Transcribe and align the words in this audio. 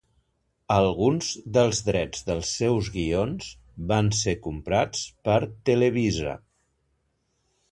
Alguns 0.75 1.27
dels 1.57 1.81
drets 1.89 2.25
dels 2.29 2.53
seus 2.61 2.89
guions 2.95 3.51
van 3.93 4.09
ser 4.21 4.35
comprats 4.49 5.05
per 5.31 5.39
Televisa. 5.71 6.35